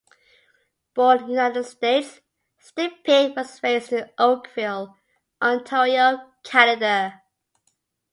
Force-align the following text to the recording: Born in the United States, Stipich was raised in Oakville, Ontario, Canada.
Born 0.95 1.17
in 1.19 1.25
the 1.27 1.31
United 1.33 1.63
States, 1.63 2.21
Stipich 2.59 3.35
was 3.35 3.61
raised 3.61 3.93
in 3.93 4.09
Oakville, 4.17 4.97
Ontario, 5.39 6.17
Canada. 6.41 7.21